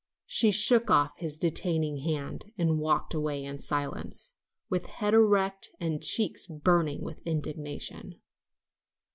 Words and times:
She 0.25 0.49
shook 0.49 0.89
off 0.89 1.19
his 1.19 1.37
detaining 1.37 1.99
hand, 1.99 2.45
and 2.57 2.79
walked 2.79 3.13
away 3.13 3.43
in 3.45 3.59
silence, 3.59 4.33
with 4.67 4.87
head 4.87 5.13
erect 5.13 5.69
and 5.79 6.01
cheeks 6.01 6.47
burning 6.47 7.03
with 7.03 7.21
indignation. 7.23 8.19